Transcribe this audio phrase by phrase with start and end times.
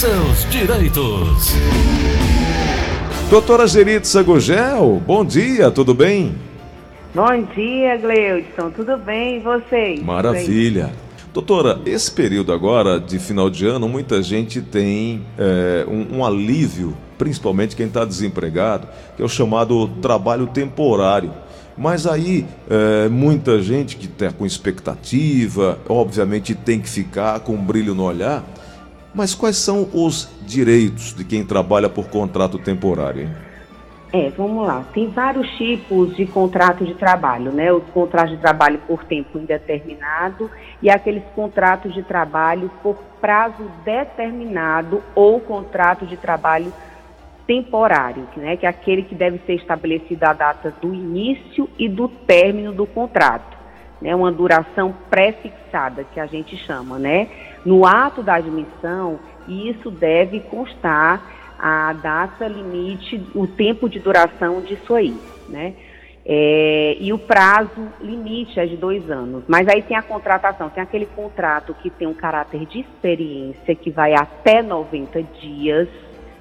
[0.00, 1.52] seus direitos.
[3.28, 6.34] Doutora Geritza Gugel, bom dia, tudo bem?
[7.14, 10.02] Bom dia, Gleudson, tudo bem e vocês?
[10.02, 10.90] Maravilha.
[11.34, 16.96] Doutora, esse período agora de final de ano, muita gente tem é, um, um alívio,
[17.18, 21.30] principalmente quem está desempregado, que é o chamado trabalho temporário.
[21.76, 27.62] Mas aí, é, muita gente que está com expectativa, obviamente tem que ficar com um
[27.62, 28.42] brilho no olhar.
[29.14, 33.22] Mas quais são os direitos de quem trabalha por contrato temporário?
[33.22, 33.50] Hein?
[34.12, 34.84] É, vamos lá.
[34.92, 37.72] Tem vários tipos de contrato de trabalho, né?
[37.72, 40.50] Os contratos de trabalho por tempo indeterminado
[40.82, 46.72] e aqueles contratos de trabalho por prazo determinado ou contrato de trabalho
[47.46, 48.56] temporário, né?
[48.56, 52.86] Que é aquele que deve ser estabelecido a data do início e do término do
[52.86, 53.56] contrato,
[54.00, 54.14] né?
[54.14, 57.28] Uma duração pré-fixada que a gente chama, né?
[57.64, 61.22] No ato da admissão, isso deve constar
[61.58, 65.14] a data limite, o tempo de duração disso aí,
[65.48, 65.74] né?
[66.24, 69.44] É, e o prazo limite é de dois anos.
[69.48, 73.90] Mas aí tem a contratação, tem aquele contrato que tem um caráter de experiência, que
[73.90, 75.88] vai até 90 dias,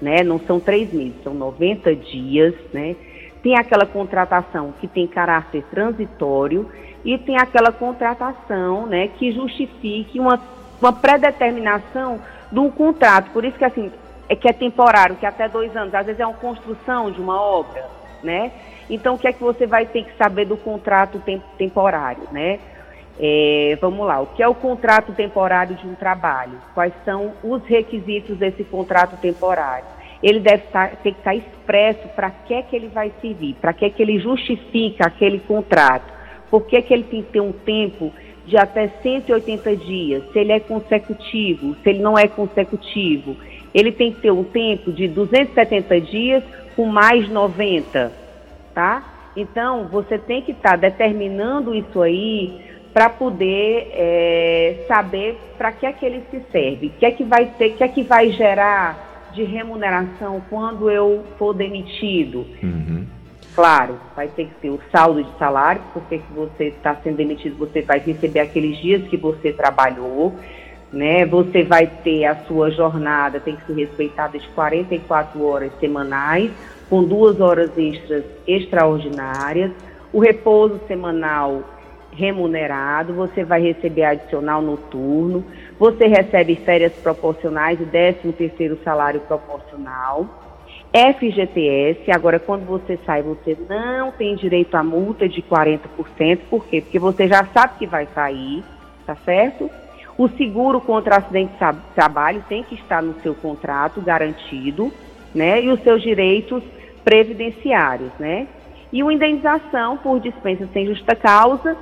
[0.00, 0.22] né?
[0.22, 2.94] Não são três meses, são 90 dias, né?
[3.42, 6.70] Tem aquela contratação que tem caráter transitório
[7.04, 10.40] e tem aquela contratação, né, que justifique uma,
[10.80, 13.30] uma predeterminação de um contrato.
[13.30, 13.90] Por isso que assim,
[14.28, 17.20] é que é temporário, que é até dois anos, às vezes é uma construção de
[17.20, 17.84] uma obra,
[18.22, 18.52] né?
[18.88, 21.22] Então, o que é que você vai ter que saber do contrato
[21.56, 22.58] temporário, né?
[23.18, 26.58] É, vamos lá, o que é o contrato temporário de um trabalho?
[26.74, 29.84] Quais são os requisitos desse contrato temporário?
[30.22, 33.88] Ele deve estar, ter que estar expresso para que que ele vai servir, para que
[33.90, 36.12] que ele justifica aquele contrato,
[36.50, 38.12] por que, que ele tem que ter um tempo
[38.44, 43.36] de até 180 dias, se ele é consecutivo, se ele não é consecutivo,
[43.72, 46.42] ele tem que ter um tempo de 270 dias
[46.74, 48.12] com mais 90,
[48.74, 49.30] tá?
[49.36, 55.86] Então, você tem que estar tá determinando isso aí para poder é, saber para que
[55.86, 58.02] é que ele se serve, o que é que vai ter, o que é que
[58.02, 62.46] vai gerar de remuneração quando eu for demitido.
[62.62, 63.06] Uhum.
[63.54, 67.56] Claro, vai ter que ter o saldo de salário, porque se você está sendo demitido,
[67.58, 70.34] você vai receber aqueles dias que você trabalhou
[70.92, 71.24] né?
[71.26, 76.50] Você vai ter a sua jornada, tem que ser respeitada de 44 horas semanais,
[76.88, 79.70] com duas horas extras extraordinárias,
[80.12, 81.62] o repouso semanal
[82.12, 85.44] remunerado, você vai receber adicional noturno,
[85.80, 90.26] você recebe férias proporcionais e 13 terceiro salário proporcional,
[90.92, 96.82] FGTS, agora quando você sai, você não tem direito à multa de 40%, por quê?
[96.82, 98.62] Porque você já sabe que vai sair,
[99.06, 99.70] tá certo?
[100.18, 104.92] O seguro contra acidente de trabalho tem que estar no seu contrato garantido,
[105.34, 105.62] né?
[105.62, 106.62] E os seus direitos
[107.02, 108.46] previdenciários, né?
[108.92, 111.74] E uma indenização por dispensa sem justa causa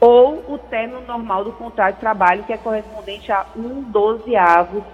[0.00, 4.84] ou o término normal do contrato de trabalho, que é correspondente a um dozeavo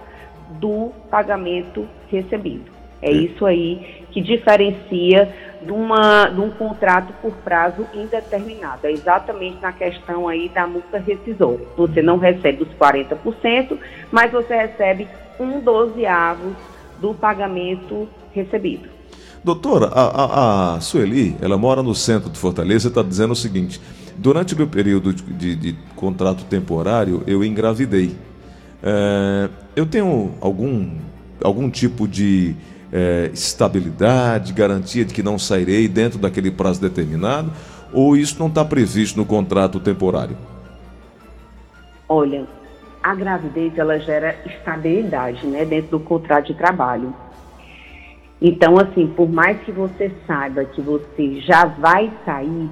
[0.59, 2.71] do pagamento recebido.
[3.01, 8.87] É isso aí que diferencia de, uma, de um contrato por prazo indeterminado.
[8.87, 11.65] É exatamente na questão aí da multa rescisória.
[11.75, 13.77] Você não recebe os 40%,
[14.09, 16.55] mas você recebe um dozeavo
[17.01, 18.89] do pagamento recebido.
[19.43, 23.35] Doutora, a, a, a, Sueli, ela mora no centro de Fortaleza e está dizendo o
[23.35, 23.81] seguinte:
[24.17, 28.15] durante o meu período de, de, contrato temporário, eu engravidei.
[28.81, 30.97] É, eu tenho algum,
[31.41, 32.55] algum tipo de
[32.91, 37.51] é, estabilidade, garantia de que não sairei dentro daquele prazo determinado?
[37.91, 40.37] Ou isso não está previsto no contrato temporário?
[42.07, 42.45] Olha,
[43.01, 47.13] a gravidez ela gera estabilidade né, dentro do contrato de trabalho.
[48.41, 52.69] Então, assim, por mais que você saiba que você já vai sair,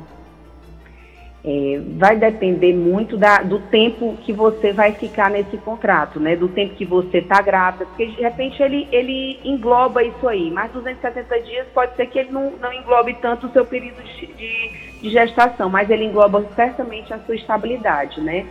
[1.44, 6.36] é, vai depender muito da, do tempo que você vai ficar nesse contrato, né?
[6.36, 10.72] Do tempo que você está grávida, porque de repente ele, ele engloba isso aí, mas
[10.72, 14.72] 270 dias pode ser que ele não, não englobe tanto o seu período de, de,
[15.02, 18.46] de gestação, mas ele engloba certamente a sua estabilidade, né?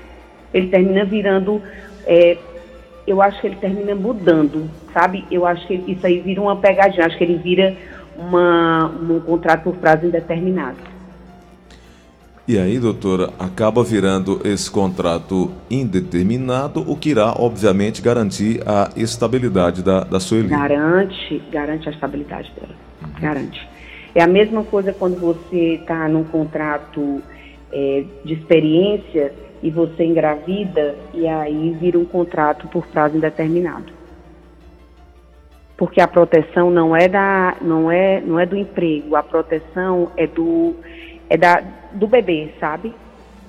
[0.53, 1.62] Ele termina virando,
[2.05, 2.37] é,
[3.06, 5.25] eu acho que ele termina mudando, sabe?
[5.31, 7.76] Eu acho que isso aí vira uma pegadinha, acho que ele vira
[8.19, 10.90] uma, um contrato por prazo indeterminado.
[12.49, 19.83] E aí, doutora, acaba virando esse contrato indeterminado, o que irá, obviamente, garantir a estabilidade
[19.83, 20.49] da, da Sueli.
[20.49, 22.75] Garante, garante a estabilidade dela.
[23.03, 23.21] Uhum.
[23.21, 23.69] Garante.
[24.15, 27.23] É a mesma coisa quando você está num contrato
[27.73, 29.33] é, de experiência
[29.63, 33.93] e você engravida e aí vira um contrato por prazo indeterminado.
[35.77, 40.27] porque a proteção não é da não é não é do emprego, a proteção é
[40.27, 40.75] do
[41.31, 41.62] é da
[41.93, 42.94] do bebê, sabe?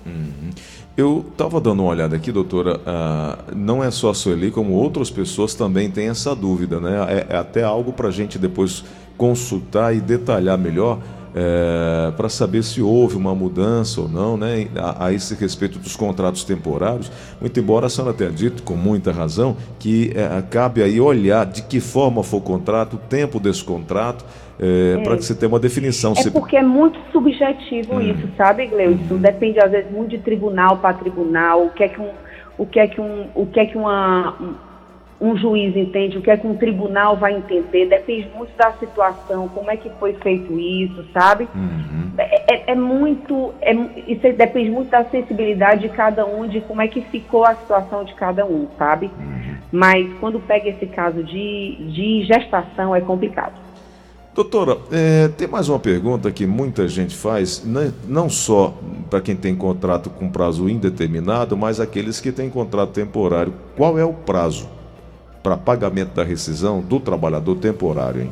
[0.05, 0.49] Uhum.
[0.97, 2.77] Eu estava dando uma olhada aqui, doutora.
[2.77, 7.25] Uh, não é só a Sueli, como outras pessoas também têm essa dúvida, né?
[7.29, 8.83] É, é até algo para a gente depois
[9.17, 10.99] consultar e detalhar melhor
[11.33, 15.95] é, para saber se houve uma mudança ou não, né, a, a, esse respeito dos
[15.95, 17.11] contratos temporários.
[17.39, 21.61] Muito embora a senhora tenha dito, com muita razão, que é, cabe aí olhar de
[21.61, 24.25] que forma foi o contrato, o tempo desse contrato,
[24.61, 25.03] é, é.
[25.03, 26.13] para que você tenha uma definição.
[26.15, 28.01] É porque é muito subjetivo hum.
[28.01, 29.17] isso, sabe, Gleudson?
[29.17, 32.11] Depende às vezes muito de tribunal para tribunal, o que é que um,
[32.57, 34.37] o que é que um, o que é que uma
[35.21, 39.47] um juiz entende, o que é que um tribunal vai entender, depende muito da situação,
[39.49, 41.47] como é que foi feito isso, sabe?
[41.53, 42.11] Uhum.
[42.17, 43.71] É, é, é, muito, é,
[44.07, 48.03] isso depende muito da sensibilidade de cada um, de como é que ficou a situação
[48.03, 49.11] de cada um, sabe?
[49.19, 49.55] Uhum.
[49.71, 53.53] Mas quando pega esse caso de, de gestação é complicado.
[54.33, 58.73] Doutora, é, tem mais uma pergunta que muita gente faz, né, não só
[59.09, 63.53] para quem tem contrato com prazo indeterminado, mas aqueles que têm contrato temporário.
[63.75, 64.69] Qual é o prazo?
[65.41, 68.31] para pagamento da rescisão do trabalhador temporário, hein?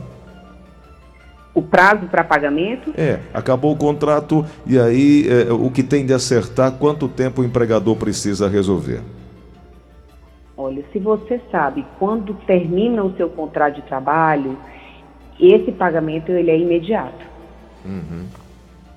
[1.53, 2.93] O prazo para pagamento?
[2.95, 7.45] É, acabou o contrato e aí é, o que tem de acertar, quanto tempo o
[7.45, 9.01] empregador precisa resolver?
[10.55, 14.57] Olha, se você sabe quando termina o seu contrato de trabalho,
[15.39, 17.25] esse pagamento ele é imediato.
[17.85, 18.25] Uhum.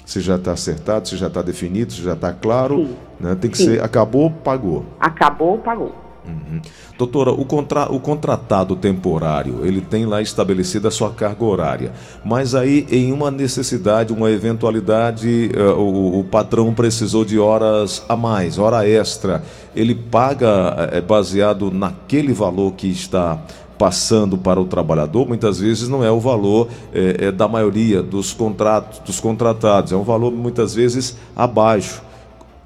[0.04, 2.88] Se já está acertado, se já está definido, se já está claro,
[3.20, 3.36] né?
[3.40, 3.64] tem que Sim.
[3.66, 4.84] ser acabou, pagou.
[4.98, 6.02] Acabou, pagou.
[6.26, 6.60] Uhum.
[6.96, 11.92] Doutora, o, contra, o contratado temporário, ele tem lá estabelecida a sua carga horária,
[12.24, 18.16] mas aí em uma necessidade, uma eventualidade, uh, o, o, patrão precisou de horas a
[18.16, 19.42] mais, hora extra,
[19.74, 23.42] ele paga é, baseado naquele valor que está
[23.82, 28.32] passando para o trabalhador, muitas vezes não é o valor é, é da maioria dos
[28.32, 32.00] contratos, dos contratados, é um valor muitas vezes abaixo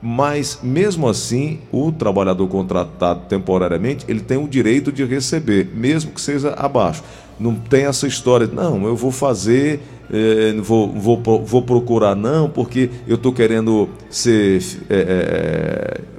[0.03, 6.21] mas mesmo assim o trabalhador contratado temporariamente ele tem o direito de receber, mesmo que
[6.21, 7.03] seja abaixo.
[7.41, 9.81] Não tem essa história, não, eu vou fazer,
[10.13, 14.61] é, vou, vou, vou procurar não, porque eu estou querendo ser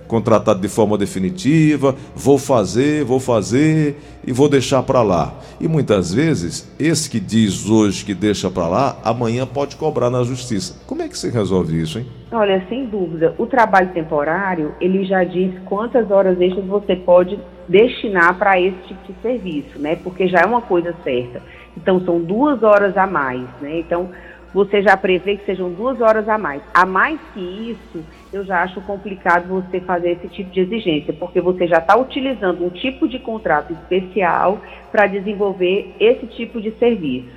[0.08, 5.34] contratado de forma definitiva, vou fazer, vou fazer e vou deixar para lá.
[5.60, 10.24] E muitas vezes, esse que diz hoje que deixa para lá, amanhã pode cobrar na
[10.24, 10.82] justiça.
[10.86, 12.06] Como é que se resolve isso, hein?
[12.32, 18.38] Olha, sem dúvida, o trabalho temporário, ele já diz quantas horas extras você pode destinar
[18.38, 19.96] para esse tipo de serviço, né?
[20.04, 21.42] Porque já é uma coisa certa.
[21.76, 23.80] Então, são duas horas a mais, né?
[23.80, 24.10] Então,
[24.58, 26.64] você já prevê que sejam duas horas a mais.
[26.74, 31.40] A mais que isso, eu já acho complicado você fazer esse tipo de exigência, porque
[31.40, 34.60] você já está utilizando um tipo de contrato especial
[34.92, 37.30] para desenvolver esse tipo de serviço.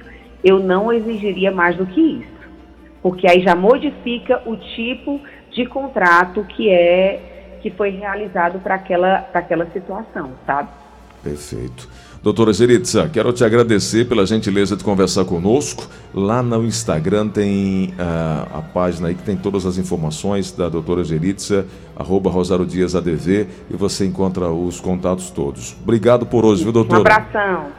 [0.43, 2.49] Eu não exigiria mais do que isso,
[3.03, 5.21] porque aí já modifica o tipo
[5.51, 10.71] de contrato que é que foi realizado para aquela, aquela situação, sabe?
[11.23, 11.87] Perfeito.
[12.23, 15.89] Doutora Geritza, quero te agradecer pela gentileza de conversar conosco.
[16.13, 21.03] Lá no Instagram tem uh, a página aí que tem todas as informações da doutora
[21.03, 21.65] Geritza,
[21.97, 25.75] arroba Rosário Dias ADV, e você encontra os contatos todos.
[25.83, 26.99] Obrigado por hoje, viu, doutora?
[26.99, 27.71] Um abração.